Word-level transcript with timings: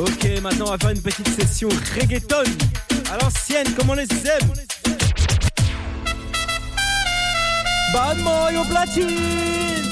Ok, 0.00 0.40
maintenant 0.40 0.68
on 0.68 0.70
va 0.70 0.78
faire 0.78 0.90
une 0.90 1.02
petite 1.02 1.28
session 1.28 1.68
reggaeton 1.94 2.44
à 3.12 3.22
l'ancienne, 3.22 3.66
comme 3.74 3.90
on 3.90 3.94
les 3.94 4.04
aime. 4.04 4.48
Bad 7.92 8.18
au 8.56 8.64
platine. 8.64 9.89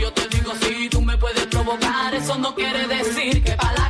Yo 0.00 0.12
te 0.12 0.26
digo, 0.28 0.52
sí, 0.60 0.88
tú 0.90 1.00
me 1.00 1.16
puedes 1.16 1.46
provocar. 1.46 2.12
Eso 2.12 2.36
no 2.36 2.52
quiere 2.52 2.88
decir 2.88 3.44
que 3.44 3.52
para 3.52 3.89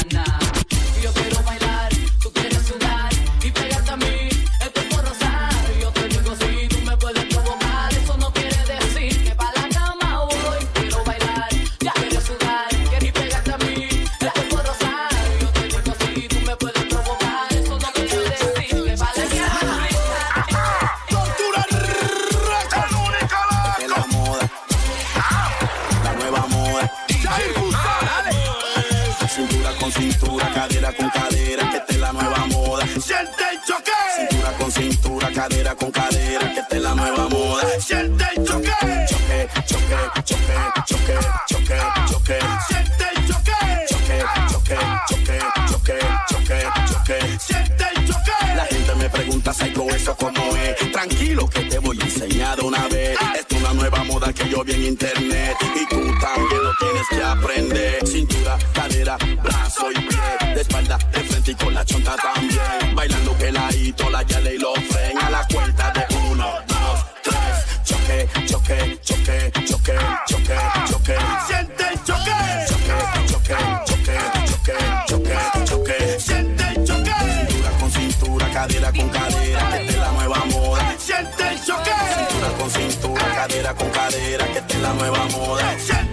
cadera 30.67 30.93
con 30.93 31.09
cadera, 31.09 31.71
que 31.71 31.77
esta 31.77 31.93
es 31.93 31.99
la 31.99 32.13
nueva 32.13 32.45
moda. 32.47 32.85
Siente 32.85 33.43
el 33.51 33.59
choque, 33.65 33.91
Cintura 34.15 34.51
con 34.59 34.71
cintura, 34.71 35.31
cadera 35.33 35.75
con 35.75 35.91
cadera, 35.91 36.53
que 36.53 36.59
esta 36.59 36.75
es 36.75 36.81
la 36.83 36.93
nueva 36.93 37.27
moda. 37.29 37.63
siente 37.79 38.23
el 38.35 38.45
choque, 38.45 38.71
Choque, 39.09 39.49
choque, 39.65 39.95
choque, 40.23 40.49
choque, 40.85 41.17
choque, 41.47 41.79
choque, 42.09 42.39
siente 42.67 43.05
el 43.15 43.27
choque, 43.27 43.57
choque, 43.89 44.17
choque, 44.49 44.79
choque, 45.09 45.39
choque, 45.67 45.99
choque, 46.29 46.59
choque. 46.93 47.39
siente 47.39 47.85
el 47.95 48.07
choque. 48.07 48.55
La 48.55 48.65
gente 48.65 48.95
me 48.95 49.09
pregunta, 49.09 49.53
Psycho, 49.53 49.89
eso 49.89 50.15
cómo 50.15 50.55
es. 50.57 50.91
Tranquilo 50.91 51.47
que 51.49 51.61
te 51.61 51.79
voy 51.79 51.97
a 51.99 52.03
enseñar 52.05 52.57
de 52.57 52.63
una 52.63 52.87
vez. 52.87 53.17
Esto 53.39 53.55
es 53.55 53.61
una 53.61 53.73
nueva 53.73 54.03
moda 54.03 54.31
que 54.31 54.47
yo 54.47 54.63
vi 54.63 54.73
en 54.73 54.83
internet. 54.83 55.55
Y 55.75 55.85
tú 55.87 56.01
también 56.19 56.63
lo 56.63 56.71
tienes 56.77 57.07
que 57.09 57.23
aprender. 57.23 58.07
Cintura, 58.07 58.57
cadera, 59.03 59.17
brazo 59.41 59.91
y 59.91 59.95
pie. 59.95 60.53
De 60.53 60.61
espalda, 60.61 60.97
de 61.11 61.19
frente 61.23 61.51
y 61.51 61.55
con 61.55 61.73
la 61.73 61.85
chonta 61.85 62.15
también. 62.15 62.95
Bailando 62.95 63.37
que 63.37 63.51
la 63.51 63.73
hito, 63.73 64.09
la 64.09 64.23
yale 64.23 64.55
y 64.55 64.57
lo 64.57 64.73
fren. 64.75 65.17
A 65.17 65.29
la 65.29 65.45
cuenta 65.47 65.91
de 65.91 66.05
uno, 66.29 66.45
dos, 66.67 67.05
tres. 67.23 67.83
Choque, 67.83 68.29
choque, 68.45 68.99
choque, 69.01 69.51
choque, 69.65 69.95
choque, 70.27 70.55
choque. 70.89 71.15
Siente 71.47 71.83
el 71.91 72.03
choque, 72.03 72.31
Choque, 72.67 72.93
choque, 73.27 73.55
choque, 73.85 74.17
choque, 74.45 74.75
choque, 75.07 75.65
choque. 75.65 76.19
siente 76.19 76.63
el 76.75 76.83
choque, 76.85 77.11
Cintura 77.47 77.71
con 77.79 77.91
cintura, 77.91 78.51
cadera 78.53 78.91
con 78.91 79.09
cadera, 79.09 79.69
que 79.71 79.87
es 79.87 79.97
la 79.97 80.11
nueva 80.11 80.45
moda. 80.45 80.95
siente 80.97 81.47
el 81.49 81.63
choque, 81.65 81.91
Cintura 82.17 82.49
con 82.57 82.69
cintura, 82.69 83.35
cadera 83.35 83.73
con 83.73 83.89
cadera, 83.89 84.45
que 84.47 84.73
es 84.73 84.79
la 84.81 84.93
nueva 84.93 85.25
moda. 85.25 85.75
siente 85.79 86.10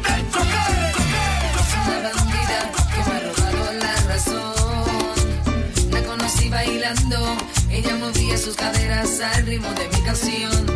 bailando, 6.88 7.36
ella 7.70 7.96
movía 7.96 8.36
sus 8.38 8.56
caderas 8.56 9.20
al 9.20 9.46
ritmo 9.46 9.68
de 9.72 9.88
mi 9.88 10.02
canción. 10.04 10.66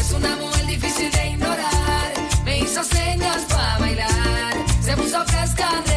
Es 0.00 0.12
una 0.12 0.36
mujer 0.36 0.66
difícil 0.66 1.10
de 1.12 1.30
ignorar, 1.30 2.12
me 2.44 2.60
hizo 2.60 2.82
señas 2.82 3.44
para 3.48 3.78
bailar, 3.78 4.54
se 4.82 4.96
puso 4.96 5.24
fresca 5.26 5.89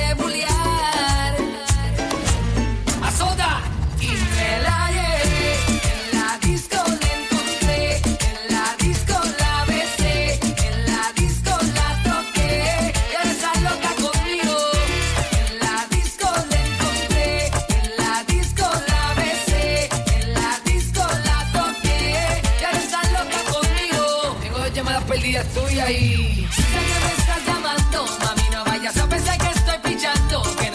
llamadas 25.24 25.48
perdidas 25.48 25.48
tuyas 25.54 25.90
y 25.90 26.48
sé 26.52 26.64
que 26.64 27.00
me 27.00 27.14
estás 27.18 27.46
llamando, 27.46 28.06
mami 28.20 28.50
no 28.52 28.66
vayas 28.66 28.98
a 28.98 29.08
pensar 29.08 29.38
que 29.38 29.48
estoy 29.48 29.78
pichando, 29.92 30.44
que 30.60 30.73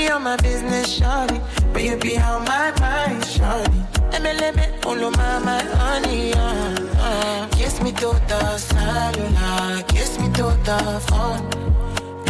be 0.00 0.08
on 0.10 0.22
my 0.22 0.36
business, 0.36 0.98
shawty. 0.98 1.38
But 1.72 1.82
you 1.84 1.96
be 1.96 2.16
on 2.16 2.44
my 2.44 2.68
mind, 2.80 3.22
shawty. 3.22 3.80
Let 4.12 4.22
me, 4.22 4.32
let 4.42 4.52
me, 4.56 4.66
follow 4.80 5.10
my, 5.10 5.38
my 5.48 5.62
honey, 5.80 6.32
uh, 6.32 7.08
uh. 7.08 7.48
Kiss 7.58 7.74
me 7.82 7.92
to 8.02 8.10
the 8.30 8.42
cellular. 8.56 9.82
kiss 9.92 10.18
me 10.20 10.28
to 10.38 10.46
the 10.68 10.80
phone. 11.08 11.42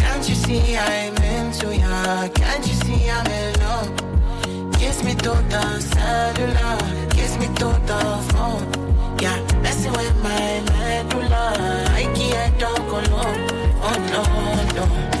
Can't 0.01 0.23
you 0.29 0.35
see 0.43 0.77
I'm 0.77 1.15
into 1.35 1.67
ya? 1.83 2.27
Can't 2.39 2.63
you 2.67 2.75
see 2.83 3.09
I'm 3.09 3.27
in 3.39 3.51
love? 3.63 3.91
Kiss 4.79 5.03
me 5.05 5.13
to 5.25 5.33
the 5.53 5.65
cellular, 5.93 6.77
kiss 7.15 7.37
me 7.41 7.47
to 7.59 7.69
the 7.89 8.01
phone. 8.31 8.65
Yeah, 9.23 9.37
messing 9.63 9.93
with 9.93 10.15
my 10.27 10.45
medulla. 10.71 11.45
I 11.99 12.03
can't 12.17 12.53
talk 12.59 12.89
alone. 12.99 13.39
Oh 13.87 13.97
no, 14.11 14.23
no. 14.77 15.20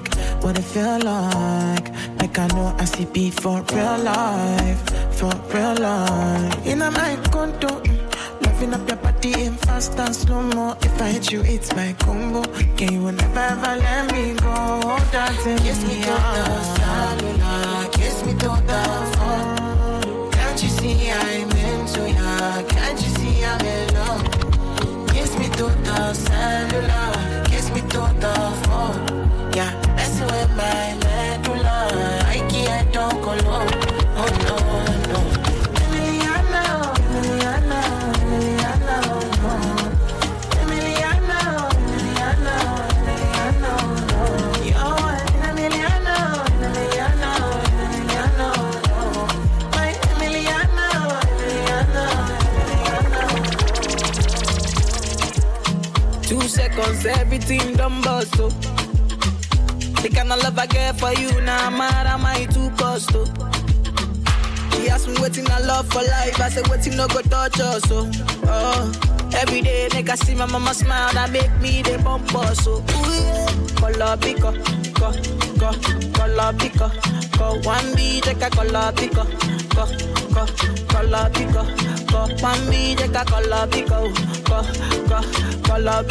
what 0.43 0.57
it 0.57 0.63
feel 0.63 0.99
like. 0.99 1.87
Like 2.19 2.37
I 2.39 2.47
know 2.47 2.75
I 2.77 2.85
see 2.85 3.05
beat 3.05 3.33
for 3.41 3.61
real 3.73 3.97
life, 3.99 4.81
for 5.17 5.33
real 5.53 5.75
life. 5.75 6.65
In 6.65 6.81
a 6.81 6.91
my 6.91 7.15
condo, 7.31 7.81
loving 8.43 8.73
up 8.73 8.87
your 8.87 8.97
body 8.97 9.33
in 9.45 9.53
fast 9.55 9.97
and 9.99 10.15
slow 10.15 10.41
mo. 10.43 10.75
If 10.81 11.01
I 11.01 11.09
hit 11.09 11.31
you, 11.31 11.41
it's 11.41 11.75
my 11.75 11.93
combo. 11.99 12.43
Can 12.77 12.93
you 12.93 13.11
never 13.11 13.39
ever 13.39 13.75
let 13.85 14.11
me 14.13 14.33
go? 14.35 14.97
Dancing, 15.11 15.57
kiss 15.59 15.81
me 15.87 15.95
to 16.01 16.07
the 16.07 16.15
ah. 16.17 16.75
cellular, 16.77 17.40
everything 57.51 57.75
done 57.75 58.01
bust 58.01 58.39
up. 58.39 58.51
The 60.01 60.09
kind 60.13 60.31
of 60.31 60.41
love 60.41 60.57
I 60.57 60.65
get 60.67 60.99
for 60.99 61.13
you 61.13 61.29
now, 61.41 61.69
mad 61.69 62.07
am 62.07 62.25
I 62.25 62.45
too 62.45 62.69
cost 62.77 63.13
up. 63.15 63.27
Oh. 63.39 63.51
She 64.71 64.89
asked 64.89 65.07
me 65.07 65.15
waiting 65.19 65.49
I 65.49 65.59
love 65.59 65.87
for 65.91 66.01
life. 66.01 66.39
I 66.39 66.49
said 66.49 66.67
waiting 66.69 66.95
no 66.95 67.07
go 67.07 67.21
touch 67.21 67.59
us 67.59 67.83
so. 67.83 68.09
Oh, 68.45 68.91
every 69.35 69.61
day 69.61 69.89
nigga 69.91 70.17
see 70.17 70.35
my 70.35 70.45
mama 70.45 70.73
smile 70.73 71.13
that 71.13 71.31
make 71.31 71.51
me 71.61 71.81
the 71.81 71.97
bump 72.03 72.33
us 72.35 72.63
so. 72.63 72.77
Ooh 72.77 73.11
yeah, 73.11 73.45
color 73.75 74.17
pico, 74.17 74.51
co, 74.93 75.11
co, 75.59 75.71
color 76.13 76.53
pico, 76.57 76.89
co 77.37 77.59
one 77.67 77.95
B 77.95 78.21
take 78.21 78.41
a 78.41 78.49
color 78.49 78.91
pico, 78.95 79.23
co, 79.75 79.85
co, 80.33 80.45
color 80.87 81.29
pico, 81.33 81.63
co 82.07 82.27
one 82.41 82.69
B 82.69 82.95
take 82.95 83.15
a 83.15 83.25
color 83.25 83.67
pico, 83.67 84.11
co, 84.45 84.63
co, 85.09 85.21
color 85.63 86.03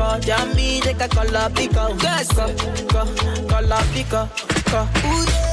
pico, 0.00 0.14
co 0.14 0.20
jammy 0.20 0.80
take 0.80 1.00
a 1.00 1.08
color 1.08 1.50
pico, 1.54 1.96
yes, 2.02 2.28
co, 2.32 2.46
co, 2.88 3.04
color 3.48 3.82
pico, 3.92 4.28
co. 4.66 4.88
Ooh 5.06 5.50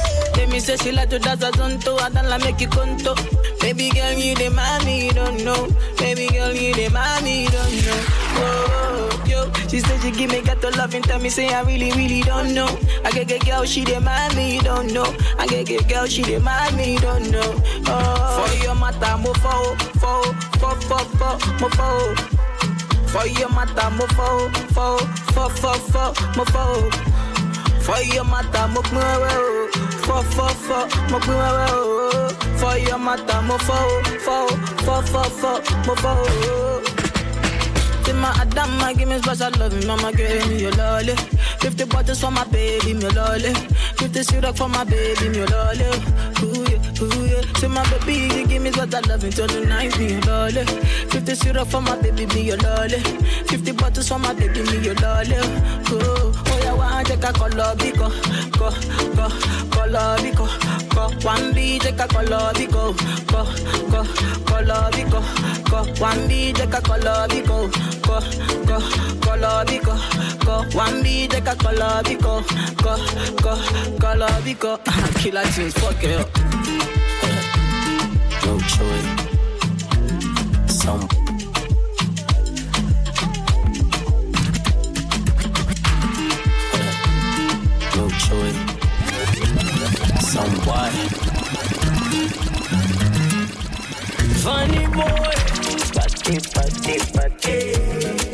me 0.50 0.60
say 0.60 0.76
she 0.76 0.92
like 0.92 1.10
to 1.10 1.18
dance 1.18 1.42
a 1.42 1.50
zonto, 1.50 2.00
I 2.00 2.08
don't 2.08 2.28
like 2.28 2.42
make 2.42 2.60
you 2.60 2.68
conto. 2.68 3.14
Baby 3.60 3.90
girl, 3.90 4.12
you 4.12 4.34
the 4.34 4.50
mommy, 4.50 5.06
you 5.06 5.12
don't 5.12 5.44
know. 5.44 5.68
Baby 5.98 6.28
girl, 6.28 6.52
you 6.52 6.74
the 6.74 6.88
mommy, 6.88 7.44
you 7.44 7.50
don't 7.50 7.84
know. 7.84 8.04
Oh, 8.40 9.24
yo, 9.26 9.52
she 9.68 9.80
said 9.80 10.00
she 10.00 10.10
give 10.10 10.30
me 10.30 10.40
ghetto 10.40 10.70
love 10.70 10.94
and 10.94 11.04
tell 11.04 11.18
me 11.20 11.28
say 11.28 11.52
I 11.52 11.62
really, 11.62 11.92
really 11.92 12.22
don't 12.22 12.54
know. 12.54 12.66
I 13.04 13.10
get 13.10 13.28
get 13.28 13.44
girl, 13.44 13.64
she 13.64 13.84
the 13.84 14.00
mommy, 14.00 14.56
you 14.56 14.62
don't 14.62 14.92
know. 14.92 15.14
I 15.38 15.46
get 15.46 15.66
get 15.66 15.88
girl, 15.88 16.06
she 16.06 16.22
the 16.22 16.40
mommy, 16.40 16.94
you 16.94 17.00
don't 17.00 17.30
know. 17.30 17.62
Oh, 17.86 18.46
for 18.46 18.64
your 18.64 18.74
mata, 18.74 19.18
mo 19.18 19.32
fo, 19.34 19.74
fo, 20.00 20.22
fo, 20.58 20.74
fo, 20.88 20.98
fo, 21.18 21.58
mo 21.60 21.68
fo. 21.68 22.37
For 23.12 23.26
your 23.26 23.48
mata, 23.48 23.90
mo 23.90 24.06
fo, 24.08 24.48
fo, 24.74 24.98
fo, 25.34 25.48
fo, 25.48 25.72
fo, 25.92 26.12
mo 26.36 26.44
fo. 26.44 26.90
For 27.80 28.00
your 28.02 28.24
mata, 28.24 28.68
mo 28.68 28.82
pin 28.82 28.98
wewe 28.98 29.30
o. 29.32 29.68
Fo, 30.06 30.22
fo, 30.22 30.46
fo, 30.66 30.78
mo 31.10 31.18
pin. 31.20 32.58
For 32.58 32.76
your 32.78 32.98
mata, 32.98 33.40
mo 33.42 33.56
fo, 33.58 34.02
fo, 34.26 34.46
fo, 34.84 35.02
fo, 35.02 35.22
fo, 35.40 35.52
mo 35.86 35.94
fo. 35.96 36.14
My 38.18 38.32
Adama, 38.32 38.98
give 38.98 39.08
me 39.08 39.16
special 39.18 39.50
love, 39.60 39.86
mama 39.86 40.10
give 40.12 40.48
me 40.48 40.62
your 40.62 40.72
lolly. 40.72 41.14
50 41.60 41.84
bottles 41.84 42.20
for 42.20 42.32
my 42.32 42.42
baby, 42.48 42.94
me 42.94 43.08
lolly. 43.10 43.54
50 43.94 44.22
syrup 44.24 44.56
for 44.56 44.68
my 44.68 44.82
baby, 44.82 45.28
me 45.28 45.46
lolly. 45.46 46.67
Ooh 47.00 47.26
yeah. 47.26 47.42
Say 47.58 47.68
my 47.68 47.82
baby, 47.90 48.34
you 48.34 48.46
give 48.46 48.62
me 48.62 48.72
special 48.72 49.00
love 49.08 49.22
until 49.24 49.46
the 49.46 49.66
night, 49.66 49.96
me 49.98 50.12
your 50.12 50.20
lolly. 50.22 50.64
50 51.10 51.34
syrup 51.34 51.68
for 51.68 51.80
my 51.80 51.96
baby, 52.00 52.26
me 52.26 52.42
your 52.42 52.56
lolly. 52.58 52.98
50 53.46 53.72
bottles 53.72 54.08
for 54.08 54.18
my 54.18 54.32
baby, 54.34 54.62
me 54.62 54.78
your 54.84 54.94
lolly. 54.96 55.36
Ooh, 55.36 56.32
oh 56.34 56.60
yeah, 56.62 56.72
one 56.74 57.04
take 57.04 57.22
a 57.24 57.32
color 57.32 57.74
biko, 57.78 58.08
go, 58.58 58.70
go, 59.14 59.28
color 59.70 60.16
biko, 60.18 60.46
go. 60.94 61.08
One 61.26 61.54
B 61.54 61.78
take 61.78 62.00
a 62.00 62.08
color 62.08 62.52
biko, 62.54 62.94
go, 63.30 63.44
go, 63.90 64.04
color 64.44 64.90
biko, 64.90 65.70
go. 65.70 66.02
One 66.02 66.26
B 66.28 66.52
take 66.52 66.74
a 66.74 66.80
color 66.80 67.28
biko, 67.28 67.70
go, 68.02 68.20
go, 68.66 68.78
color 69.20 69.64
biko, 69.66 70.44
go. 70.44 70.76
One 70.76 71.02
B 71.02 71.28
take 71.28 71.46
a 71.46 71.54
color 71.54 72.02
biko, 72.02 72.42
go, 72.82 72.96
go, 73.42 73.98
color 73.98 74.28
biko. 74.42 74.78
Killertunes, 75.18 75.72
fuck 75.78 76.02
it 76.02 76.20
up. 76.20 76.77
No 78.48 78.58
choice. 78.60 79.08
Some 80.68 81.06
no 87.94 88.08
choice. 88.24 88.58
Funny 94.42 94.86
boy. 94.86 95.28
Party, 95.92 96.36
party, 96.54 96.96
party. 97.12 98.27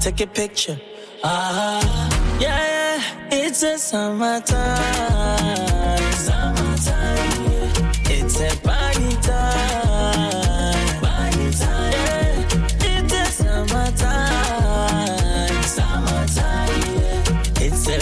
Take 0.00 0.20
a 0.22 0.26
picture, 0.26 0.80
ah. 1.22 2.08
Yeah, 2.40 2.56
yeah, 2.56 3.02
it's 3.30 3.62
a 3.62 3.76
summertime. 3.76 4.78
Summertime, 6.12 7.42
yeah. 7.44 8.16
It's 8.16 8.40
a 8.40 8.56
party 8.62 9.12
time. 9.20 11.00
Party 11.02 11.50
time, 11.60 11.92
yeah. 11.92 12.92
It's 12.92 13.12
a 13.12 13.24
summertime. 13.42 13.92
Summertime, 15.62 16.82
yeah. 16.96 17.66
It's 17.66 17.86
a 17.88 17.98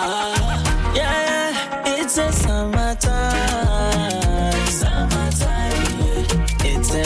Yeah, 0.00 1.52
it's 1.84 2.16
a 2.16 2.32
summertime. 2.32 2.96
Summertime. 4.66 6.46
It's 6.64 6.94
a 6.94 7.04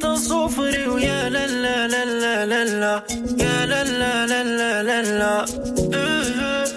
حطيت 0.00 0.18
صوفري 0.18 0.86
ويا 0.86 1.28
لا 1.28 1.46
لا 1.46 1.88
لا 1.88 2.46
لا 2.46 2.64
لا 2.64 3.02
يا 3.38 3.66
لا 3.66 3.84
لا 3.84 4.26
لا 4.26 4.82
لا 4.82 5.02
لا. 5.02 6.69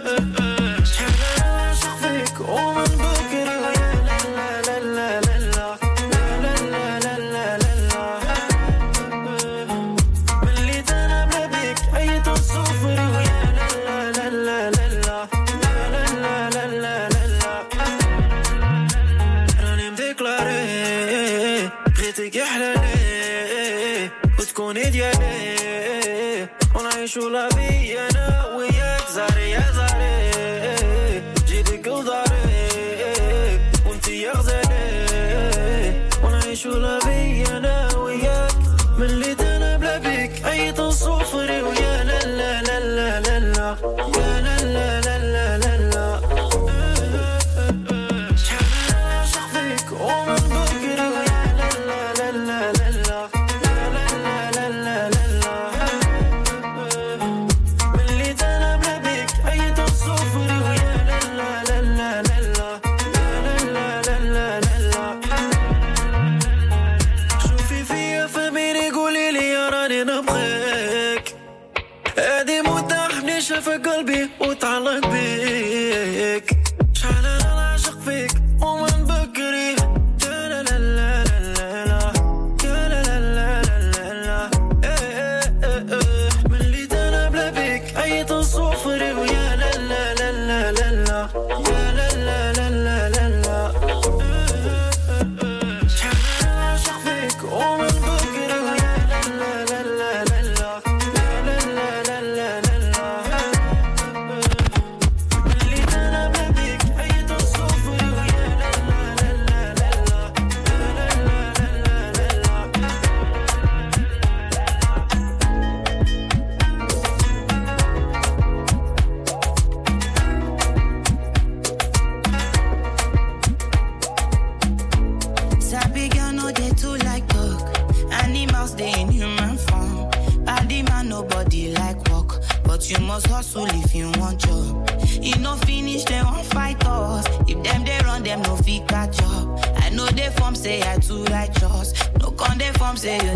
شو 27.13 27.29
بي 27.55 27.99
أنا 27.99 28.45
وياك 28.57 29.07
زاري 29.15 29.51
يا 29.51 29.63
زاري 29.75 31.23
جيبك 31.47 31.87
وضاري 31.87 33.59
وانتي 33.85 34.21
يا 34.21 34.31
غزالي 34.31 36.09
ونعيش 36.23 36.65
لا 36.67 36.99
بي 37.05 37.45
أنا 37.57 37.95
وياك 37.97 38.55
من 38.97 39.05
اللي 39.05 39.33
دانا 39.33 39.77
بلا 39.77 39.97
بيك 39.97 40.45
اي 40.45 40.71
تنصوفري 40.71 41.61
ويا 41.61 42.03
لا 42.03 42.19
لا 42.25 42.61
لا 42.61 42.89
لا 42.91 43.19
لا, 43.19 43.39
لا. 43.39 44.22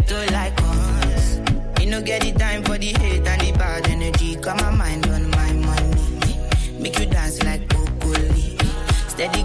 to 0.08 0.32
like 0.32 0.54
us. 0.64 1.40
You 1.80 1.88
no 1.88 2.02
get 2.02 2.22
the 2.22 2.32
time 2.32 2.64
for 2.64 2.78
the 2.78 2.94
hate 3.00 3.28
and 3.28 3.42
the 3.42 3.52
bad 3.58 3.88
energy. 3.90 4.36
Got 4.38 4.62
my 4.62 4.72
mind 4.72 5.06
on 5.08 5.30
my 5.32 5.52
money. 5.54 6.80
Make 6.80 6.98
you 7.00 7.06
dance 7.08 7.44
like 7.44 7.68
broccoli. 7.68 8.58
Steady 9.10 9.44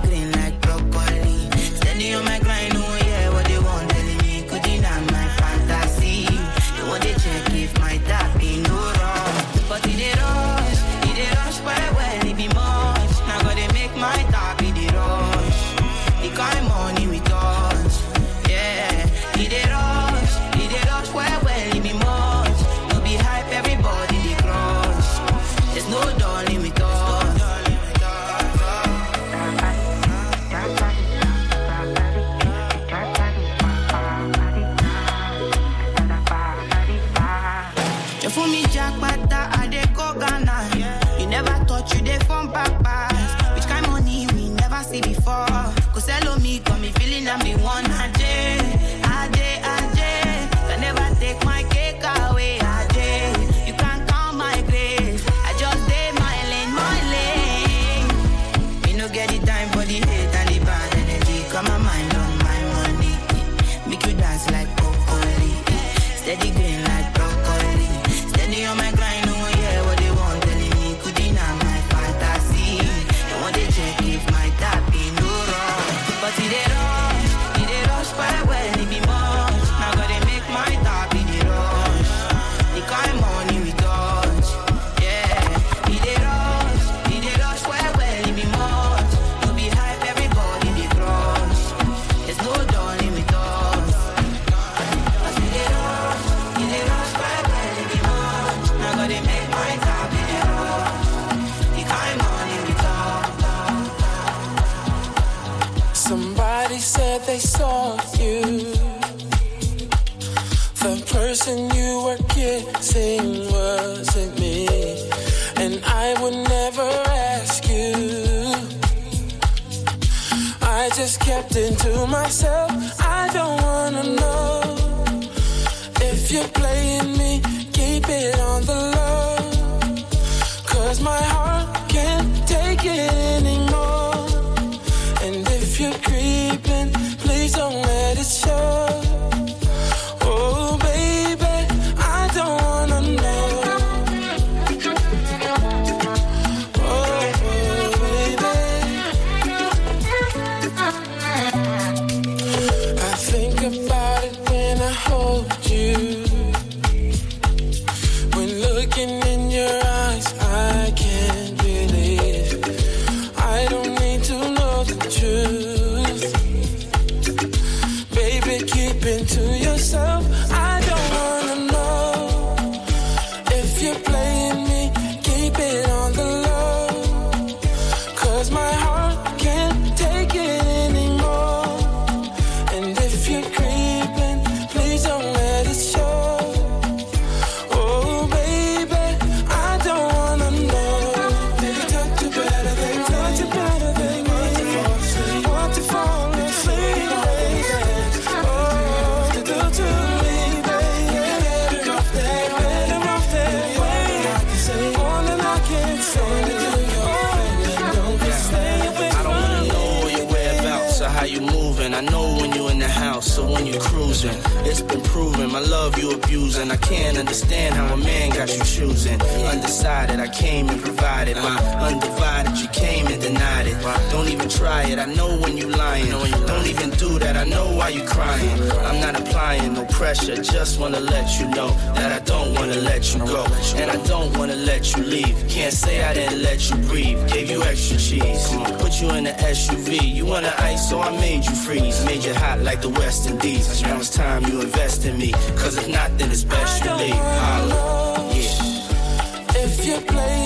can't 216.92 217.16
understand 217.16 217.74
how 217.74 217.94
a 217.94 217.96
man 217.96 218.28
got 218.31 218.48
you 218.55 218.62
choosing. 218.64 219.20
Undecided, 219.52 220.20
I 220.20 220.28
came 220.28 220.68
and 220.68 220.81
provided. 220.81 221.37
My 221.37 221.57
undivided, 221.88 222.59
you 222.59 222.68
came 222.68 223.07
and 223.07 223.20
denied 223.20 223.66
it. 223.66 223.81
Don't 224.11 224.28
even 224.28 224.48
try 224.48 224.83
it. 224.83 224.98
I 224.98 225.07
know 225.07 225.38
when 225.38 225.57
you 225.57 225.68
lying. 225.68 226.11
Don't 226.11 226.66
even 226.66 226.90
do 226.90 227.18
that. 227.18 227.37
I 227.37 227.44
know 227.44 227.66
why 227.78 227.88
you 227.88 228.05
crying. 228.05 228.61
I'm 228.88 229.00
not 229.00 229.18
applying 229.18 229.72
no 229.72 229.85
pressure. 229.87 230.37
Just 230.37 230.78
wanna 230.78 231.00
let 231.00 231.40
you 231.40 231.46
know 231.48 231.70
that 231.96 232.12
I 232.12 232.20
don't 232.24 232.52
wanna 232.55 232.76
let 232.76 233.02
you 233.14 233.20
go. 233.20 233.44
And 233.76 233.90
I 233.90 233.96
don't 234.07 234.37
wanna 234.37 234.57
let 234.57 234.94
you 234.94 235.02
leave. 235.02 235.35
Can't 235.48 235.72
say 235.72 236.02
I 236.02 236.12
didn't 236.12 236.42
let 236.42 236.61
you 236.68 236.76
breathe. 236.88 237.18
Gave 237.28 237.48
you 237.48 237.62
extra 237.62 237.96
cheese. 237.96 238.44
Put 238.83 239.00
you 239.00 239.09
in 239.16 239.24
the 239.24 239.35
SUV. 239.57 240.14
You 240.18 240.26
want 240.26 240.44
to 240.44 240.55
ice, 240.62 240.90
so 240.90 241.00
I 241.00 241.11
made 241.26 241.44
you 241.46 241.55
freeze. 241.64 242.05
Made 242.05 242.22
you 242.24 242.35
hot 242.35 242.61
like 242.61 242.83
the 242.83 242.90
West 242.90 243.31
Indies. 243.31 243.83
Now 243.83 243.96
it's 243.96 244.11
time 244.11 244.44
you 244.44 244.61
invest 244.61 245.07
in 245.07 245.16
me. 245.16 245.33
Cause 245.61 245.78
if 245.78 245.88
not, 245.88 246.11
then 246.18 246.31
it's 246.31 246.44
best 246.44 246.81
you. 246.84 247.14
Holla. 247.14 248.34
Yeah. 248.34 249.62
If 249.64 249.86
you're 249.86 250.00
playing 250.00 250.41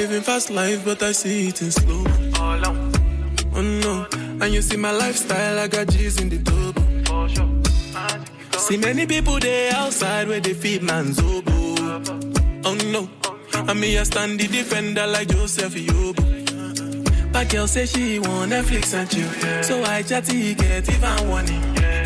living 0.00 0.22
fast 0.22 0.48
life, 0.48 0.82
but 0.82 1.02
I 1.02 1.12
see 1.12 1.48
it 1.48 1.60
in 1.60 1.70
slow. 1.70 2.04
Oh 3.52 3.60
no, 3.60 4.06
and 4.40 4.54
you 4.54 4.62
see 4.62 4.78
my 4.78 4.92
lifestyle, 4.92 5.58
I 5.58 5.68
got 5.68 5.88
G's 5.88 6.18
in 6.18 6.30
the 6.30 6.38
double. 6.38 6.86
See 8.58 8.78
many 8.78 9.04
people 9.04 9.38
there 9.38 9.74
outside 9.74 10.26
where 10.28 10.40
they 10.40 10.54
feed 10.54 10.82
man's 10.82 11.18
oboe. 11.18 12.00
Oh 12.64 12.74
no, 12.94 13.10
and 13.68 13.78
me 13.78 13.98
I 13.98 14.04
stand 14.04 14.40
the 14.40 14.46
defender 14.48 15.06
like 15.06 15.28
Joseph 15.28 15.74
Yobo. 15.74 16.24
But 17.32 17.50
girl 17.50 17.66
say 17.66 17.84
she 17.84 18.18
want 18.20 18.52
Netflix 18.52 18.94
and 18.94 19.08
chill, 19.10 19.62
so 19.62 19.84
I 19.84 20.02
chatty 20.02 20.54
get 20.54 20.88
even 20.88 21.28
warning. 21.28 21.62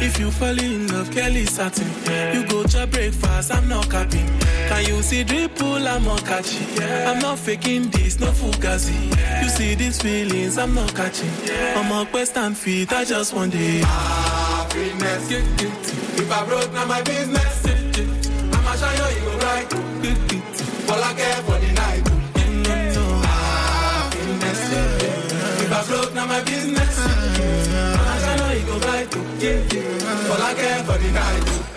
If 0.07 0.19
you 0.19 0.33
fall 0.33 0.59
in 0.59 0.89
love, 0.89 1.13
Kelly 1.13 1.47
satin. 1.47 1.89
You 2.35 2.45
go 2.49 2.65
to 2.65 2.87
breakfast, 2.89 3.53
I'm 3.55 3.69
not 3.69 3.89
capping. 3.89 4.29
Can 4.69 4.85
you 4.87 5.03
see 5.03 5.25
dripple, 5.25 5.87
I'm 5.87 6.05
not 6.05 6.25
catching. 6.25 6.83
I'm 6.83 7.19
not 7.21 7.39
faking 7.39 7.91
this, 7.91 8.19
no 8.19 8.29
fugazi. 8.29 9.11
You 9.43 9.49
see 9.49 9.75
these 9.75 10.01
feelings, 10.01 10.59
I'm 10.59 10.75
not 10.75 10.95
catching. 10.95 11.31
I'm 11.77 11.93
a 11.93 12.07
quest 12.11 12.37
and 12.37 12.57
feet, 12.57 12.93
I 12.93 13.05
just 13.05 13.35
want 13.35 13.53
the 13.53 13.81
happiness. 13.85 15.31
If 15.31 16.31
I 16.31 16.45
broke, 16.47 16.73
now 16.73 16.87
my 16.87 17.03
business. 17.03 17.65
I'ma 17.67 18.75
show 18.77 18.91
you, 18.99 19.09
you 19.17 19.25
go 19.27 19.39
right. 19.47 19.73
All 20.91 21.03
I 21.03 21.13
care 21.15 21.43
for 21.43 21.59
the 21.59 21.73
night. 21.73 22.09
Happiness. 23.25 24.61
If 25.63 25.73
I 25.73 25.85
broke, 25.89 26.15
now 26.15 26.27
my 26.27 26.41
business. 26.43 26.99
I'ma 28.01 28.17
show 28.25 28.37
you, 28.53 28.61
you 28.61 28.67
go 28.67 28.79
right. 28.89 29.09
All 30.31 30.43
I 30.43 30.55
care 30.55 30.83
for 30.85 30.99
the 30.99 31.11
night. 31.13 31.74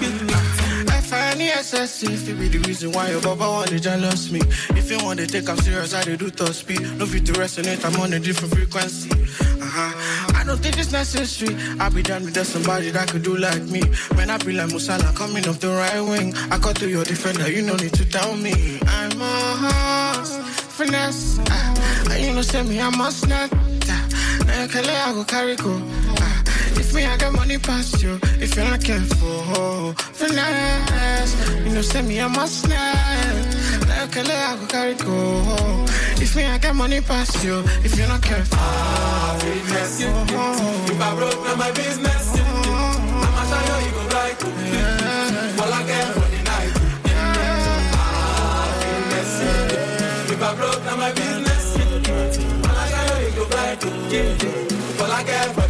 If 1.74 2.30
it 2.30 2.40
be 2.40 2.48
the 2.48 2.60
reason 2.60 2.94
why 2.94 3.10
your 3.10 3.20
baba 3.20 3.44
want 3.44 3.70
to 3.72 3.80
jealous 3.80 4.32
me. 4.32 4.40
If 4.70 4.90
you 4.90 5.04
want 5.04 5.20
to 5.20 5.28
take 5.28 5.50
I'm 5.50 5.58
serious, 5.58 5.94
I 5.94 6.02
do 6.16 6.30
top 6.30 6.54
speed. 6.54 6.80
No 6.98 7.06
fit 7.06 7.26
to 7.26 7.34
resonate, 7.34 7.84
I'm 7.84 8.00
on 8.00 8.14
a 8.14 8.20
different 8.20 8.56
frequency. 8.56 9.12
Uh-huh. 9.12 10.34
I 10.34 10.46
don't 10.46 10.60
think 10.60 10.78
it's 10.78 10.94
necessary. 10.94 11.58
I 11.78 11.90
be 11.90 12.04
done 12.04 12.24
with 12.24 12.36
just 12.36 12.54
somebody 12.54 12.90
that 12.92 13.10
could 13.10 13.24
do 13.24 13.36
like 13.36 13.64
me. 13.64 13.82
When 14.16 14.30
I 14.30 14.38
be 14.38 14.54
like 14.54 14.70
Musala 14.70 15.14
coming 15.14 15.46
off 15.46 15.60
the 15.60 15.68
right 15.68 16.00
wing, 16.00 16.34
I 16.52 16.58
got 16.58 16.78
to 16.78 16.88
your 16.88 17.04
defender, 17.04 17.52
you 17.52 17.62
no 17.62 17.76
need 17.76 17.94
to 17.96 18.10
tell 18.10 18.34
me. 18.38 18.80
I'm 18.88 19.20
a 19.20 20.14
horse, 20.16 20.38
finesse. 20.72 21.38
Uh, 21.40 22.18
you 22.18 22.34
know, 22.34 22.44
say 22.44 22.64
me, 22.64 22.80
I 22.80 22.90
must 22.96 23.28
not. 23.28 23.52
Uh, 23.52 24.44
now 24.46 24.62
you 24.64 24.70
can 24.70 24.86
let 24.86 25.08
I 25.10 25.12
go 25.12 25.26
carry 25.26 25.58
go. 25.58 25.74
If 26.80 26.94
me, 26.94 27.06
I 27.06 27.18
got 27.18 27.34
money 27.34 27.58
past 27.58 28.02
you. 28.04 28.20
If 28.40 28.56
you're 28.56 28.66
not 28.66 28.84
careful, 28.84 29.94
finesse. 30.14 31.34
You 31.66 31.72
know, 31.74 31.82
say 31.82 32.02
me, 32.02 32.20
I 32.22 32.28
must 32.28 32.68
not. 32.70 32.78
Now 33.88 34.04
you 34.04 34.10
can 34.10 34.26
let 34.26 34.38
I 34.50 34.56
go 34.60 34.66
carry 34.68 34.94
go. 34.96 35.86
If 36.22 36.36
me, 36.36 36.46
I 36.46 36.58
got 36.58 36.76
money 36.76 37.02
past 37.02 37.44
you. 37.44 37.64
If 37.84 37.98
you're 37.98 38.08
not 38.08 38.22
careful, 38.22 38.58
ah, 38.60 39.38
Happiness. 39.40 40.02
Oh, 40.04 40.26
oh, 40.30 40.36
oh. 40.36 40.92
If 40.92 41.02
I 41.02 41.16
broke, 41.16 41.44
now 41.44 41.56
my 41.56 41.72
business. 41.72 42.28
I'ma 42.38 43.44
show 43.50 43.80
you, 43.80 43.86
you 43.86 43.92
go 43.94 44.02
right. 44.16 44.44
All 45.62 45.74
I 45.74 45.82
care 45.90 46.12
for 46.14 46.28
the 46.34 46.40
night. 46.50 46.74
Happiness. 48.78 49.34
If 50.32 50.42
I 50.42 50.56
broke, 50.56 50.84
now 50.86 50.96
my 50.98 51.12
business. 51.12 51.64
All 51.78 52.78
I 52.78 52.88
care, 52.94 53.22
you 53.26 53.32
go 53.36 53.44
right. 53.58 53.84
All 55.02 55.12
I 55.12 55.24
care 55.24 55.50
for 55.54 55.68